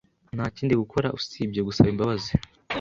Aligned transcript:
Nta 0.35 0.45
kindi 0.55 0.73
gukora 0.81 1.07
usibye 1.17 1.61
gusaba 1.67 1.89
imbabazi. 1.93 2.31